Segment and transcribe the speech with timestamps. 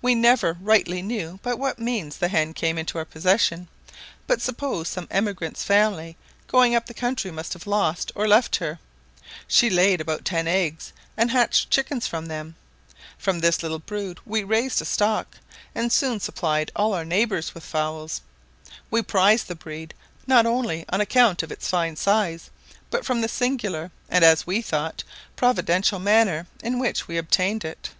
[0.00, 3.66] We never rightly knew by what means the hen came into our possession,
[4.28, 6.16] but suppose some emigrant's family
[6.46, 8.78] going up the country must have lost or left her;
[9.48, 12.54] she laid ten eggs, and hatched chickens from them;
[13.18, 15.38] from this little brood we raised a stock,
[15.74, 18.20] and soon supplied all our neighbours with fowls.
[18.92, 19.92] We prize the breed,
[20.24, 22.48] not only on account of its fine size,
[22.90, 25.02] but from the singular, and, as we thought,
[25.34, 27.90] providential, manner in which we obtained it."